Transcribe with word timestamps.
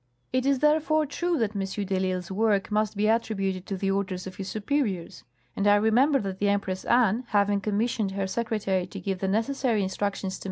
"It 0.33 0.47
is 0.47 0.57
therefore 0.57 1.05
true 1.05 1.37
that 1.37 1.51
M. 1.55 1.59
de 1.59 1.85
I'lsle's 1.95 2.31
work 2.31 2.71
must 2.71 2.97
be 2.97 3.05
attributed 3.05 3.67
to 3.67 3.77
the 3.77 3.91
orders 3.91 4.25
of 4.25 4.37
his 4.37 4.49
superiors; 4.49 5.23
and 5.55 5.67
I 5.67 5.75
remember 5.75 6.17
that 6.21 6.39
the 6.39 6.49
Empress 6.49 6.85
Anne 6.85 7.25
having 7.27 7.61
commissioned 7.61 8.13
her 8.13 8.25
secretarj' 8.25 8.89
to 8.89 8.99
give 8.99 9.19
the 9.19 9.27
necessary 9.27 9.83
instructions 9.83 10.39
to 10.39 10.39
M. 10.39 10.39